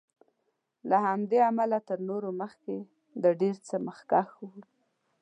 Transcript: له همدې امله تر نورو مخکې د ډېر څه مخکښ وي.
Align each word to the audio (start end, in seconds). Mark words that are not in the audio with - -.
له 0.89 0.97
همدې 1.07 1.39
امله 1.49 1.77
تر 1.89 1.99
نورو 2.09 2.29
مخکې 2.41 2.75
د 3.23 3.25
ډېر 3.41 3.55
څه 3.67 3.75
مخکښ 3.87 4.29
وي. 4.47 4.63